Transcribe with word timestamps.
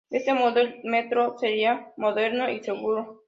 De 0.09 0.17
este 0.17 0.33
modo, 0.33 0.59
el 0.59 0.79
metro 0.83 1.37
sería 1.37 1.93
moderno 1.95 2.49
y 2.49 2.63
seguro. 2.63 3.19